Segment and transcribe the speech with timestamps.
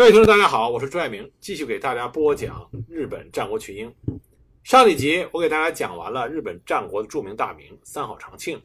[0.00, 3.94] 各位听众，大家好，我是朱爱明，继续给大家播讲日本战国群英。
[4.64, 8.58] 上一集我给大家讲完了日本战国的著名大名三好长庆，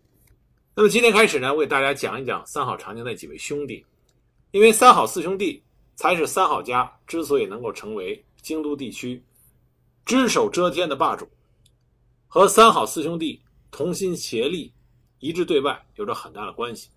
[0.73, 3.85] 那么今天开始呢，我给大家讲一讲三好长庆那几位兄弟，
[4.51, 5.61] 因为三好四兄弟
[5.97, 9.21] 才是三好家之所以能够成为京都地区
[10.05, 11.27] 只手遮天的霸主，
[12.27, 13.41] 和三好四兄弟
[13.71, 14.71] 同心协力、
[15.19, 16.87] 一致对外有着很大的关系，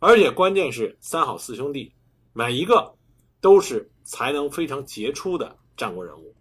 [0.00, 1.92] 而且关键是三好四兄弟
[2.32, 2.92] 每一个。
[3.40, 6.34] 都是才能非常杰出的战国人物。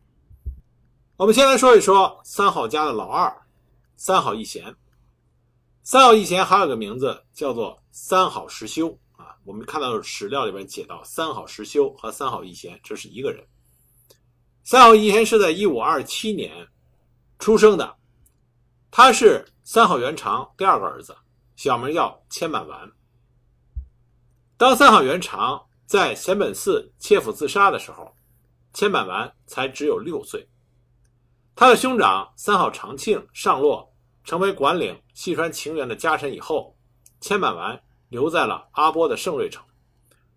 [1.16, 3.34] 我们先来说一说三好家的老二，
[3.96, 4.76] 三好义贤。
[5.84, 9.36] 三好义贤还有个名字叫做三好实修啊。
[9.44, 13.46] 我们看到史料里边写到，三好实修和三好义贤这是一个人。
[14.64, 16.68] 三好义贤是在一五二七年
[17.38, 17.96] 出生的，
[18.92, 21.16] 他是三好元长第二个儿子，
[21.56, 22.92] 小名叫千满丸。
[24.58, 25.66] 当三好元长。
[25.90, 28.16] 在贤本寺切腹自杀的时候，
[28.76, 30.48] 千满丸才只有六岁。
[31.56, 33.92] 他的兄长三好长庆上洛，
[34.24, 36.78] 成为管领细川晴元的家臣以后，
[37.20, 39.66] 千满丸留在了阿波的盛瑞城，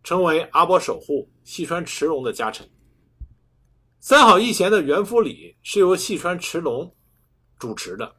[0.03, 2.66] 成为阿波守护细川持龙的家臣。
[4.00, 6.97] 三好义贤的元夫礼是由细川持龙
[7.59, 8.11] 主持的。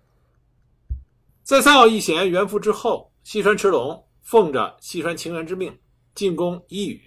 [1.41, 5.75] 在三好义贤元服之后，细川持龙奉着细川晴元之命
[6.13, 7.01] 进攻伊予。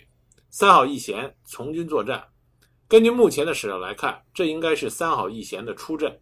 [0.59, 2.29] 三好义贤从军作战，
[2.89, 6.19] 根据目前的史料来看，这应该是三好义贤的出阵。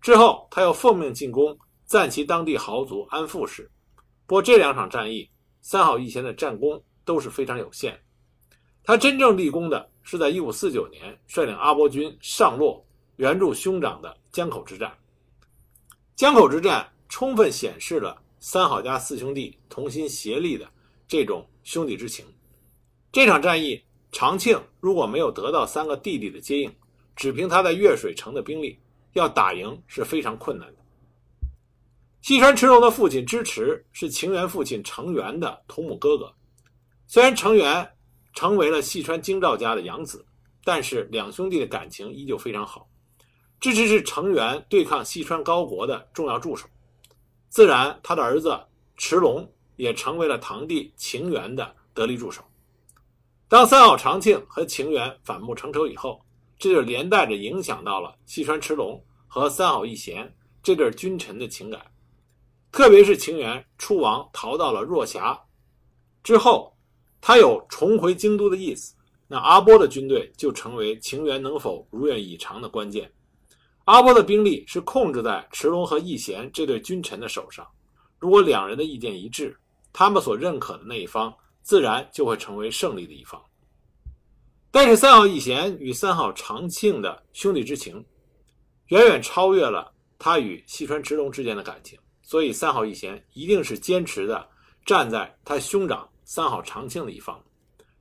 [0.00, 3.68] 之后，他又奉命进攻赞岐当地豪族安富氏。
[4.28, 5.28] 不过，这两场战役，
[5.60, 8.00] 三好义贤的战功都是非常有限。
[8.84, 12.86] 他真正立功的是在1549年率领阿波军上洛
[13.16, 14.96] 援助兄长的江口之战。
[16.14, 20.64] 江口之战充分显示了三好家四兄弟同心协力的
[21.08, 22.24] 这种兄弟之情。
[23.14, 26.74] 这场战役，长庆如果没有得到三个弟弟的接应，
[27.14, 28.76] 只凭他在越水城的兵力，
[29.12, 30.78] 要打赢是非常困难的。
[32.22, 36.34] 细川持龙的父亲支持是情缘父亲成元的同母哥哥，
[37.06, 37.88] 虽然成元
[38.32, 40.26] 成为了细川京兆家的养子，
[40.64, 42.88] 但是两兄弟的感情依旧非常好。
[43.60, 46.66] 支持是成元对抗细川高国的重要助手，
[47.48, 48.58] 自然他的儿子
[48.96, 52.42] 持龙也成为了堂弟情缘的得力助手。
[53.54, 56.20] 当三好长庆和情缘反目成仇以后，
[56.58, 61.80] 这就连带着影响到了细川持龙和三好义贤这对君臣的情感。
[62.72, 65.40] 特别是情缘出王逃到了若狭
[66.24, 66.76] 之后，
[67.20, 68.92] 他有重回京都的意思，
[69.28, 73.08] 那阿波的军队就成为情缘能否如愿以偿的关键。
[73.84, 77.64] 阿波的兵力是控制在持龙和义贤这对君臣的手上，
[78.18, 79.56] 如果两人的意见一致，
[79.92, 81.32] 他们所认可的那一方。
[81.64, 83.42] 自然就会成为胜利的一方。
[84.70, 88.04] 但是三好义贤与三好长庆的兄弟之情，
[88.88, 94.46] 远远超越了他与细川直龙之间的感情，所以三好义贤一定是坚持的
[94.84, 97.42] 站在他兄长三好长庆的一方，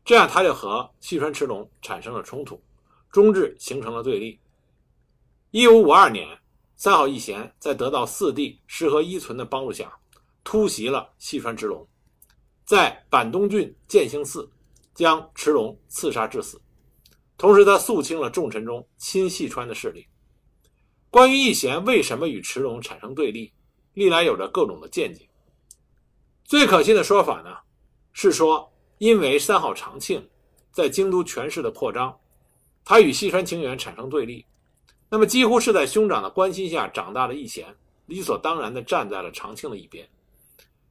[0.03, 2.61] 这样他就和细川持龙产生了冲突，
[3.11, 4.37] 终至形成了对立。
[5.51, 6.27] 一五五二年，
[6.75, 9.93] 三好义贤在得到四弟石河一存的帮助下，
[10.43, 11.87] 突袭了细川直龙。
[12.65, 14.49] 在板东郡建兴寺，
[14.93, 16.61] 将池龙刺杀致死。
[17.37, 20.07] 同时，他肃清了重臣中亲细川的势力。
[21.09, 23.51] 关于义贤为什么与池龙产生对立，
[23.93, 25.27] 历来有着各种的见解。
[26.45, 27.57] 最可信的说法呢，
[28.13, 30.27] 是说因为三好长庆
[30.71, 32.17] 在京都权势的扩张，
[32.85, 34.45] 他与细川晴元产生对立。
[35.09, 37.75] 那么，几乎是在兄长的关心下长大的义贤，
[38.05, 40.07] 理所当然地站在了长庆的一边。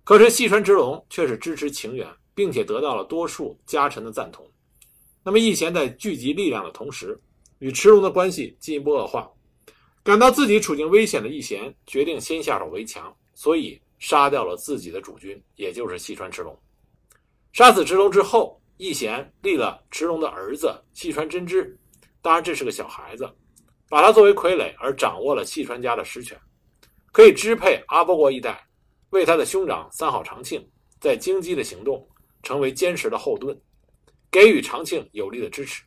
[0.05, 4.45] 可是细川直龙却是支持晴元，并且得到了多数家臣的赞同。
[5.23, 7.21] 那么义贤在聚集力量的同时，
[7.61, 9.31] 与池龙的关系进一步恶化。
[10.03, 16.59] 感到自己处境危险的义贤决定先下手为强，所以杀掉了自己的主君，也就是细川直龙。
[17.53, 21.79] 杀死直龙之后，义贤立了池龙的儿子细川真之，
[22.21, 23.31] 当然这是个小孩子，
[23.89, 26.37] 把他作为傀儡而掌握了细川家的实权，
[27.13, 28.67] 可以支配阿波国一带。
[29.13, 30.67] 为他的兄长三好长庆
[30.99, 32.09] 在京畿的行动
[32.43, 33.59] 成为坚实的后盾，
[34.31, 35.83] 给予长庆有力的支持。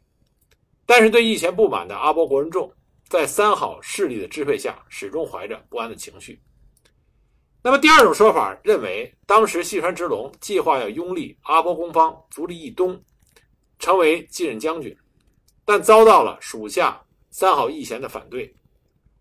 [0.86, 2.72] 但是对义贤不满的阿波国人众，
[3.10, 6.40] 在三好势力的支配下，始终怀着不安的情绪。
[7.64, 13.04] 那么第二种说法认为，当时细川直龙计划要拥立阿波公方足利义东，
[13.80, 14.96] 成为继任将军，
[15.66, 18.56] 但遭到了属下三好义贤的反对。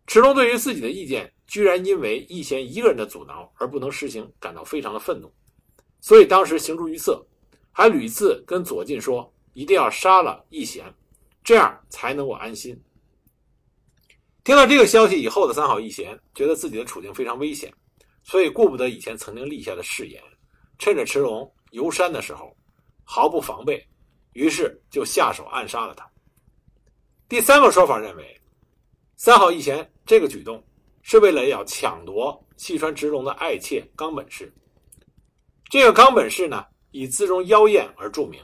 [0.06, 1.32] 池龙对于自己的意见。
[1.46, 5.32] 居然因为义贤一个人的阻挠而不能实行，感到非常的愤怒，
[6.00, 7.24] 所以当时形逐于色，
[7.70, 10.84] 还屡次跟左近说一定要杀了义贤，
[11.42, 12.78] 这样才能够安心。
[14.42, 17.72] 听到这个消息以后的三好义贤觉得自己的处境非常危险，
[18.22, 20.22] 所以顾不得以前曾经立下的誓言，
[20.78, 22.54] 趁着池龙游山的时候
[23.04, 23.86] 毫不防备，
[24.32, 26.06] 于是就下手暗杀了他。
[27.26, 28.40] 第三个说法认为，
[29.16, 30.62] 三好义贤这个举动
[31.04, 34.50] 是为了要抢夺细川直龙的爱妾冈本氏。
[35.68, 38.42] 这个冈本氏呢，以姿容妖艳而著名。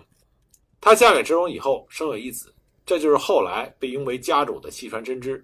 [0.79, 2.55] 她嫁给直荣以后，生有一子，
[2.85, 5.43] 这就是后来被拥为家主的细川真知。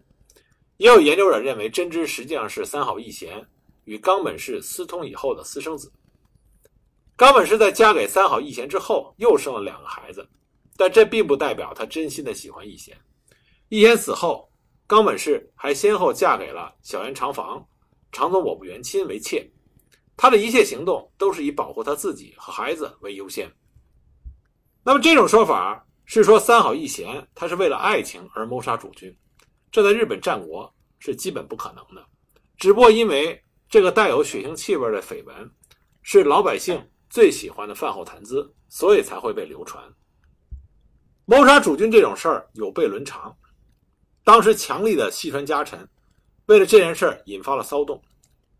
[0.77, 3.43] 也有研究者认为，真知实际上是三好义贤
[3.85, 5.91] 与冈本氏私通以后的私生子。
[7.17, 10.29] 冈本氏在嫁给三好义贤之后，又生了两个孩子，
[10.77, 12.95] 但这并不代表她真心的喜欢义贤。
[13.71, 14.47] 义贤死后，
[14.87, 17.67] 冈本氏还先后嫁给了小原长房、
[18.13, 19.51] 长宗我部元亲为妾。
[20.17, 23.53] 他的一切行动都是以保护他自己和孩子为优先。
[24.85, 29.15] 那么这种说法是说三好义贤他是为了爱情而谋杀主君，
[29.73, 32.07] 这在日本战国是基本不可能的。
[32.57, 35.51] 只不过因为这个带有血腥气味的绯闻
[36.03, 36.81] 是老百姓
[37.11, 39.83] 最喜欢的饭后谈资，所以才会被流传。
[41.25, 43.37] 谋杀主君这种事儿有悖伦常。
[44.27, 45.89] 当时强力的细川家臣
[46.47, 48.03] 为了这件事引发了骚动，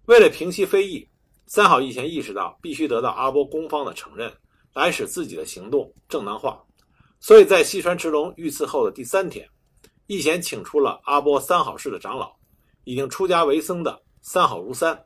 [0.05, 1.09] 为了平息非议。
[1.49, 4.33] 三好义贤意识到必须得到阿波公方的承认，
[4.75, 6.61] 来使自己的行动正当化，
[7.19, 9.49] 所以在西川池龙遇刺后的第三天，
[10.07, 12.33] 义贤请出了阿波三好氏的长老，
[12.85, 15.05] 已经出家为僧的三好如三，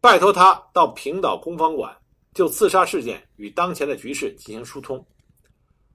[0.00, 1.94] 拜托他到平岛公方馆
[2.34, 5.06] 就刺杀事件与当前的局势进行疏通。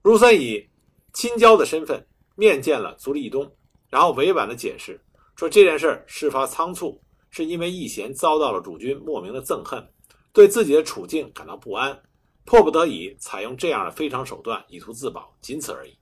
[0.02, 0.68] 如三以
[1.14, 2.04] 亲交的身份
[2.36, 3.52] 面见了足利义东，
[3.90, 5.00] 然后委婉的解释
[5.36, 7.02] 说这件事事发仓促。
[7.30, 9.86] 是因为义贤遭到了主君莫名的憎恨，
[10.32, 12.02] 对自己的处境感到不安，
[12.46, 15.96] 迫不得已采用这样的非常手段以图自保，仅此而已。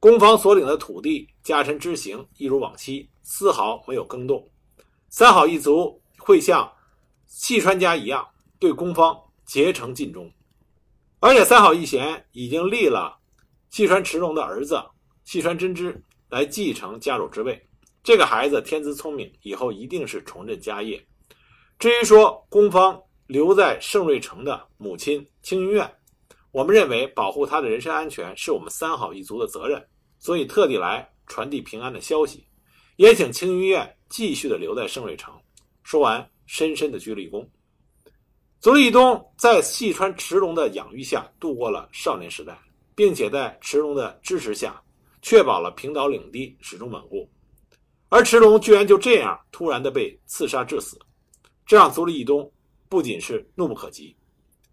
[0.00, 4.42] 攻方所领的土地家臣之行一如往期，丝毫没有更动。
[5.10, 6.72] 三好一族会像
[7.26, 8.26] 细川家一样
[8.58, 10.32] 对攻方竭诚尽忠，
[11.20, 13.18] 而且三好义贤已经立了
[13.68, 14.82] 细川持龙的儿子
[15.24, 17.60] 细川真知来继承家主之位。
[18.02, 21.04] 这个孩子天资聪明，以后一定是重振家业。
[21.78, 25.90] 至于说宫方留在盛瑞城的母亲青云院，
[26.50, 29.84] 我们认为保护她的人身安全是我们三好一族的责任，
[30.18, 32.44] 所以特地来传递平安的消息，
[32.96, 35.34] 也请青云院继续的留在盛瑞城。
[35.82, 37.46] 说完，深深的鞠了一躬。
[38.60, 42.58] 足利东在细川池龙的养育下度过了少年时代，
[42.94, 44.82] 并且在池龙的支持下，
[45.22, 47.28] 确保了平岛领地始终稳固。
[48.08, 50.98] 而池龙居然就这样突然的被刺杀致死，
[51.66, 52.50] 这让足利义东
[52.88, 54.16] 不仅是怒不可及，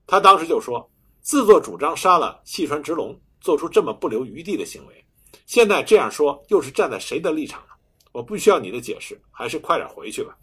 [0.07, 0.89] 他当时就说
[1.21, 5.05] ：“自作主张杀了细川直龙，做出这么不留余地的行为，
[5.45, 7.73] 现在这样说又是站在谁的立场呢？
[8.13, 10.37] 我不需要你的解释，还是快点回去吧。”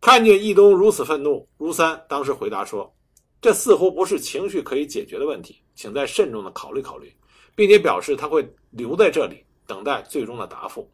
[0.00, 2.94] 看见义东如此愤怒，如三当时回答说
[3.42, 7.12] ：“这似乎不是情绪可以解决的问题，请再慎重的考虑考虑，
[7.54, 10.90] 并且表示他会留在这里等待最终的答复。”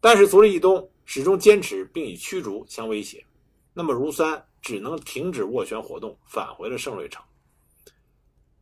[0.00, 3.24] 但是足利义东始终坚持，并以驱逐相威胁，
[3.72, 7.22] 那么如三只能停止斡旋活动，返回了盛瑞城。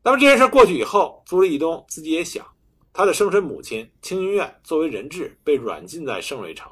[0.02, 2.46] 那么这件事过去以后，足利义东自己也想，
[2.92, 6.70] 他的生身母亲青云院作为人质被软禁在盛瑞城，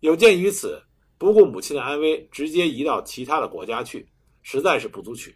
[0.00, 0.82] 有鉴于此，
[1.16, 4.06] 不顾母亲的安危，直接移到其他的国家去，
[4.42, 5.34] 实在是不足取，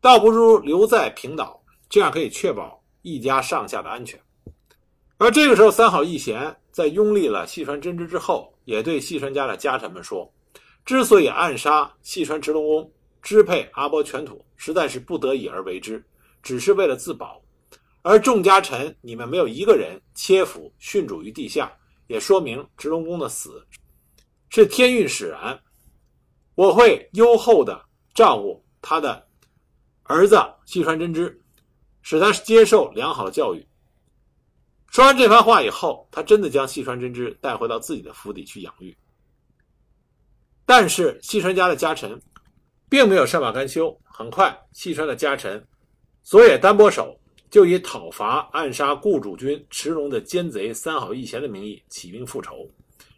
[0.00, 4.20] 倒不如留在平岛，这样可以确保一家上下的安全。
[5.18, 10.32] 而这个时候，三好义贤在拥立了细川真知之后，也对细川家的家臣们说
[10.84, 16.02] ：“之所以暗杀细川直龙公，支配阿波全土，实在是不得已而为之，
[16.42, 17.42] 只是为了自保。
[18.02, 21.70] 而众家臣，你们没有一个人切腹殉主于地下，
[22.06, 23.62] 也说明直龙公的死
[24.48, 25.60] 是天运使然。
[26.54, 27.82] 我会优厚的
[28.14, 29.26] 照顾他的
[30.02, 31.39] 儿子细川真知，
[32.02, 33.66] 使他接受良好的教育。”
[34.88, 38.96] 说完这番话以后，他真的将细川真知带回到自己的府邸去养育。
[40.66, 42.20] 但是细川家的家臣
[42.88, 45.64] 并没有善罢甘休，很快细川的家臣
[46.22, 47.16] 佐野丹波守
[47.50, 52.68] 就以讨伐暗杀雇主君池龙的奸贼三好义贤的名义起兵复仇，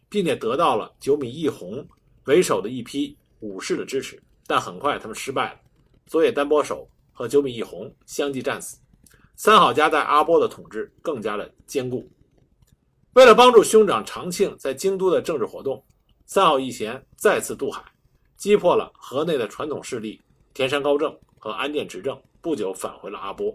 [0.08, 1.86] 并且得到了九米义弘
[2.24, 5.60] 为首的一批武士的支持，但很快他们失败了，
[6.06, 8.78] 佐野丹波守和九米义弘相继战死。
[9.36, 12.08] 三好家在阿波的统治更加的坚固。
[13.14, 15.84] 为了帮助兄长长庆在京都的政治活动，
[16.26, 17.82] 三好义贤再次渡海，
[18.36, 20.20] 击破了河内的传统势力
[20.54, 23.54] 田山高政和安殿执政，不久返回了阿波。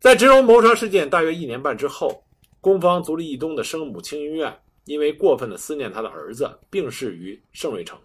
[0.00, 2.22] 在植荣谋杀事件大约一年半之后，
[2.60, 7.98] 攻方足利义东的生母清云院因为过分的思念他的儿子，病逝于盛瑞城。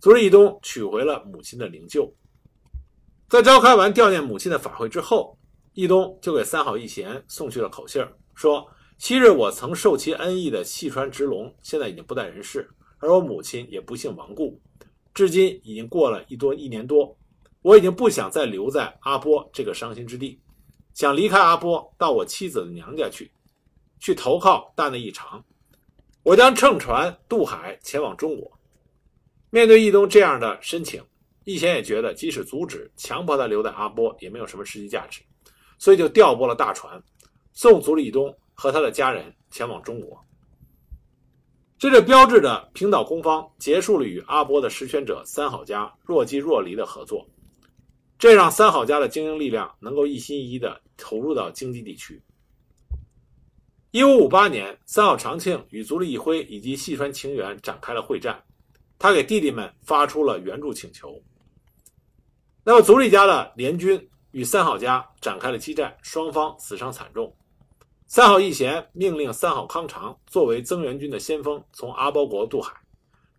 [0.00, 2.12] 足利义东取回了母亲的灵柩。
[3.30, 5.38] 在召开完悼念母亲的法会之后，
[5.74, 8.66] 义东就给三好义贤送去了口信说
[8.98, 12.68] ：“昔日我曾受其恩义的细川直龙，现在已经不在人世，
[12.98, 14.60] 而我母亲也不幸亡故。
[15.14, 17.16] 至今已经过了一多一年多，
[17.62, 20.40] 我已经不想再留在阿波这个伤心之地。”
[20.92, 23.30] 想离开阿波，到我妻子的娘家去，
[24.00, 25.44] 去投靠大内义长。
[26.24, 28.50] 我将乘船渡海前往中国。
[29.50, 31.00] 面对义东这样的申请，
[31.52, 35.20] 义贤也觉得即使阻止、强迫他留在阿波也没有什么实际价值，
[35.78, 37.02] 所以就调拨了大船，
[37.52, 40.18] 送足利义东和他的家人前往中国。
[41.78, 47.26] 这就标志着平岛公方结束了与阿波的实权者三好家若即若离的合作。
[48.18, 52.22] 这让三好家的经营力量能够一心一意地投入到经济地区。
[53.92, 58.40] 一五五八年，三好长庆与足利义辉以及细川晴元展开了会战，
[58.98, 61.18] 他给弟弟们发出了援助请求。
[62.70, 67.34] 那么足利家的联军与三好家展开了激战，双方死伤惨重。
[68.06, 72.72] 三好义贤命令三好康长作为增援军的先锋，从阿波国渡海。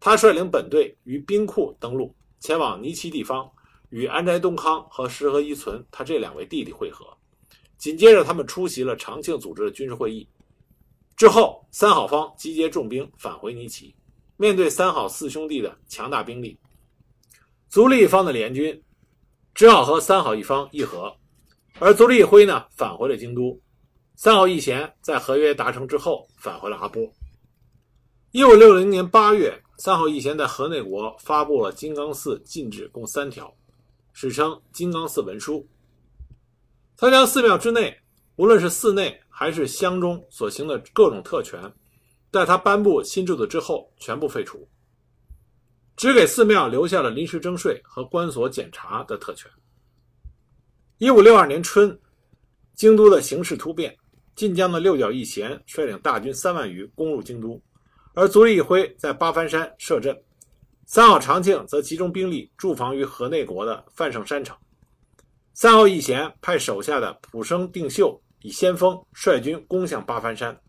[0.01, 3.49] 他率领本队于兵库登陆，前往尼崎地方。
[3.89, 7.05] 与安宅东康和石河一存他这两位弟弟会合，
[7.77, 10.27] 紧接着他们出席了长庆组织的军事会议。
[11.15, 13.95] 之后，三好方集结重兵返回尼崎。
[14.35, 16.59] 面对三好四兄弟的强大兵力，
[17.69, 18.83] 足利方的联军
[19.53, 21.15] 只好和三好一方议和。
[21.79, 23.59] 而足利义辉呢，返回了京都。
[24.15, 27.01] 三好义贤在合约达成之后，返回了阿波。
[28.31, 33.53] 一五六零年八月，三好义贤在河内国发布了金刚寺禁止共三条。
[34.13, 35.59] 史称《金刚寺文书》，
[36.97, 37.97] 他将寺庙之内，
[38.35, 41.73] 无论是寺内还是乡中所行的各种特权，
[42.31, 44.67] 在他颁布新制度之后全部废除，
[46.01, 49.47] 只给寺庙留下了临时征税和关锁检查的特权。
[50.97, 51.95] 一五六二年春，
[52.73, 53.95] 京都的形势突变，
[54.33, 57.61] 晋江的六角义贤率领大军三万余攻入京都，
[58.15, 60.19] 而足利义辉在八幡山设阵。
[60.87, 64.57] 三好长庆则集中兵力驻防于河内国的范盛山城。
[65.53, 70.59] 三好义贤派手下的浦生定秀以先锋率军攻向八幡山，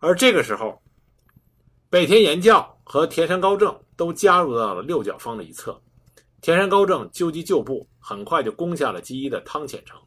[0.00, 0.80] 而这个时候，
[1.90, 5.78] 北田延教和田山高正都加入到了六角方的一侧。
[6.40, 10.00] 田山高正纠集旧部，很快就攻下了基一的汤浅城，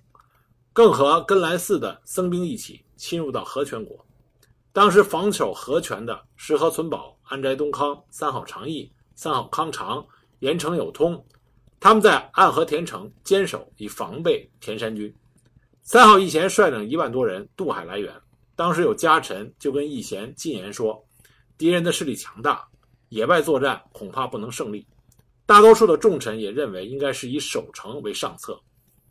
[0.74, 4.04] 更和根来寺的僧兵一起侵入到和泉国。
[4.74, 8.92] 当时防守和泉的石河存保、安斋东康、三好长义。
[9.14, 10.04] 三好康长、
[10.40, 11.24] 盐城有通，
[11.80, 15.14] 他们在暗河田城坚守，以防备田山军。
[15.84, 18.12] 三好义贤率领一万多人渡海来援。
[18.56, 21.06] 当时有家臣就跟义贤进言说
[21.56, 22.68] ：“敌人的势力强大，
[23.12, 24.88] 野外作战恐怕不能胜利。”
[25.46, 28.60] 大多数的重臣也认为应该是以守城为上策。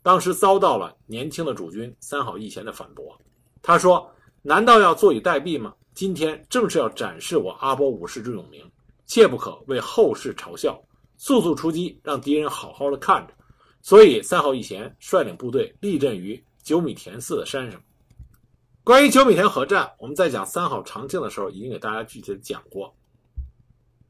[0.03, 3.15] 当时遭到了年轻的主君三好义贤的反驳。
[3.61, 5.73] 他说：“难道要坐以待毙吗？
[5.93, 8.69] 今天正是要展示我阿波武士之勇名。”
[9.05, 10.81] 切不可为后世嘲笑，
[11.17, 13.33] 速速出击，让敌人好好的看着。
[13.81, 17.79] 所以三好义贤率领部队立阵于九米田寺的山上。
[18.83, 22.95] 关于九米田合战，我们在讲三好长庆的时候已经给大家具体的讲过。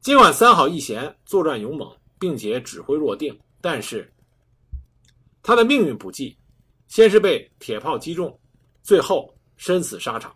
[0.02, 4.12] 尽管三好义贤作战勇猛，并且指挥若定，但是
[5.42, 6.36] 他的命运不济，
[6.88, 8.38] 先是被铁炮击中，
[8.82, 10.34] 最后身死沙场。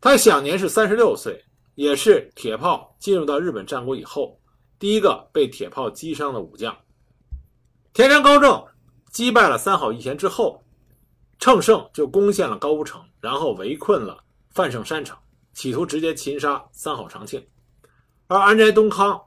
[0.00, 1.40] 他享年是三十六岁。
[1.74, 4.38] 也是铁炮进入到日本战国以后，
[4.78, 6.76] 第一个被铁炮击伤的武将。
[7.94, 8.62] 田山高正
[9.10, 10.62] 击败了三好义贤之后，
[11.38, 15.16] 乘胜就攻陷了高屋城，然后围困了范盛山城，
[15.54, 17.42] 企图直接擒杀三好长庆。
[18.32, 19.20] 而安宅东康，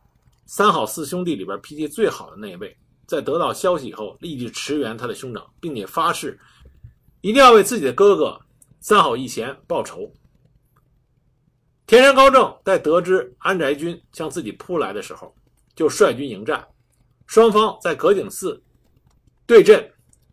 [0.47, 6.39] 三好四兄弟里边脾气最好的那一位，在得到消息以后，立即驰援他的兄长，并且发誓
[7.21, 8.41] 一定要为自己的哥哥
[8.79, 10.11] 三好义贤报仇。
[11.85, 15.35] 田山高正在得知安宅军向自己扑来的时候，
[15.75, 16.67] 就率军迎战。
[17.27, 18.59] 双方在葛井寺
[19.45, 19.91] 对阵。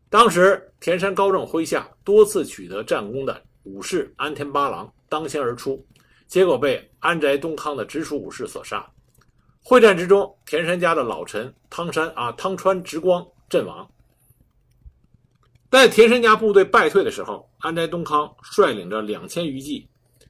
[0.08, 5.86] 当时田山高正麾下多次取得战功的武士安田八郎当先而出，
[6.32, 8.90] 结果被安宅东康的直属武士所杀。
[9.62, 13.86] 会战之中，田山家的老臣汤山啊汤川直光阵亡。
[15.70, 19.86] 在田山家部队败退的时候，安宅东康率领着两千余骑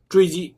[0.09, 0.57] 追击。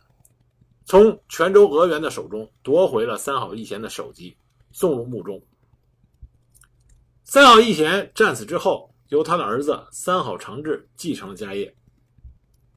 [0.87, 4.35] 从泉州额元的手中夺回了三好义贤的首级，
[4.73, 5.39] 送入墓中。
[7.23, 11.77] 三好义贤战死之后，由他的儿子三好长治继承了家业。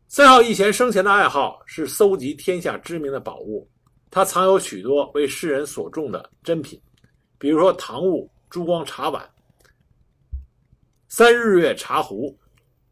[0.09, 3.69] 三好义贤生前的爱好是搜集天下知名的宝物，
[4.09, 6.81] 他藏有许多为世人所重的珍品，
[7.37, 9.29] 比如说唐物珠光茶碗、
[11.09, 12.33] 三日月茶壶、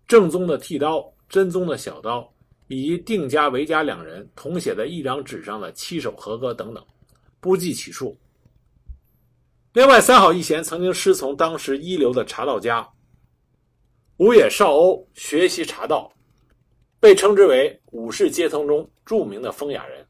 [0.06, 2.30] 正宗的剃刀、真宗的小刀，
[2.68, 6.86] 以及定家、韦家两人同写在一张纸上的七首和歌等等，
[7.40, 8.16] 不计其数。
[9.72, 12.86] 另外，三好义贤曾经师从当时一流的茶道家
[14.18, 16.12] 五野少欧学习茶道，
[17.06, 20.04] 被称之为武士阶层中著名的风雅人，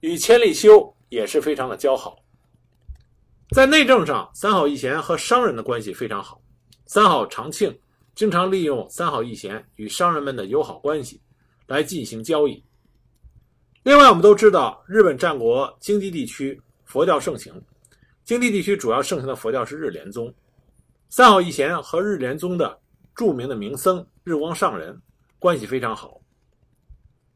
[0.00, 2.18] 与千利休也是非常的交好。
[3.52, 6.38] 在内政上，三好义贤和商人的关系非常好。
[6.84, 7.74] 三好长庆
[8.14, 11.18] 经常利用三好义贤与商人们的友好关系
[11.66, 12.62] 来进行交易。
[13.82, 17.50] 另外，我们都知道，日本战国京畿地区佛教盛行。
[18.22, 20.30] 京畿地区主要盛行的佛教是日莲宗，
[21.08, 22.78] 三好义贤和日莲宗的
[23.14, 25.00] 著名的名僧日光上人
[25.42, 26.20] 关系非常好。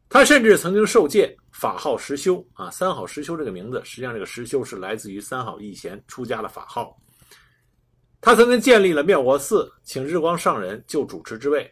[0.08, 6.96] 他甚至曾经受戒，法号实修啊，三好实修这个名字，实际上这个实修是来自于三好义贤出家的法号。
[8.20, 11.68] 他曾经建立了妙国寺，请日光上人就主持之位，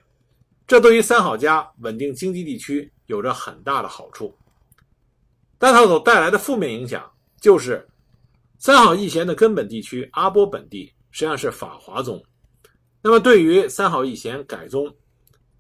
[0.66, 4.36] 这对于三好家稳定经济地区有着很大的好处。
[5.56, 7.08] 但他所带来的负面影响
[7.40, 7.86] 就是。
[8.56, 12.22] 三好义贤的根本地区阿波本地实际上是法华宗，
[13.02, 14.90] 那么对于三好义贤改宗，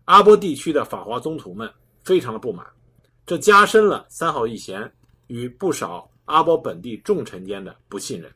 [0.04, 1.70] 阿波地区的法华宗徒们
[2.04, 2.66] 非常的不满，
[3.24, 4.92] 这加深了三好义贤
[5.28, 8.30] 与不少阿波本地重臣间的不信任。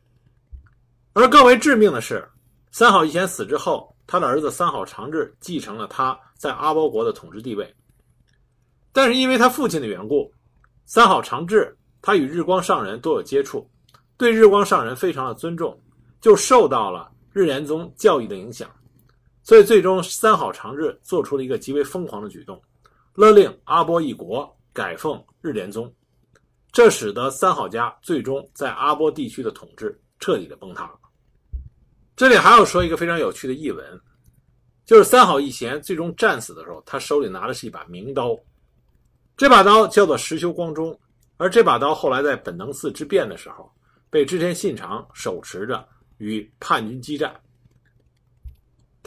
[1.13, 2.27] 而更为致命的是，
[2.71, 7.75] 三好义贤死之后，他的儿子三好长治继承了他在阿波国的统治地位，
[8.91, 10.31] 但是因为他父亲的缘故，
[10.85, 13.69] 三好长治他与日光上人多有接触。
[14.17, 15.79] 对日光上人非常的尊重，
[16.19, 18.69] 就受到了日莲宗教义的影响，
[19.49, 22.61] 所以最终三好长治做出了一个极为疯狂的举动，
[23.15, 25.91] 勒令阿波一国改奉日莲宗，
[26.71, 30.83] 这使得三好家最终在阿波地区的统治彻底的崩塌。
[30.83, 30.99] 了。
[32.15, 33.83] 这里还要说一个非常有趣的译文，
[34.85, 38.37] 就是三好义贤最终战死的时候，他手里拿的是一把名刀，
[39.35, 40.95] 这把刀叫做石修光中，
[41.37, 43.67] 而这把刀后来在本能寺之变的时候。
[44.11, 45.83] 被织田信长手持着
[46.17, 47.33] 与叛军激战，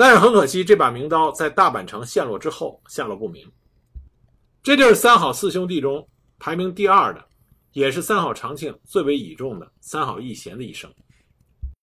[0.02, 3.48] 但是很可惜，这把名刀在大阪城陷落之后下落不明。
[4.60, 6.04] 这就是三好四兄弟中
[6.40, 7.24] 排名第二的，
[7.72, 10.92] 也是三好长庆最为倚重的三好义贤的一生。